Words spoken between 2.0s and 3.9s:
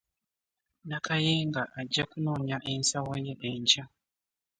kunonya ensawo ye enkya.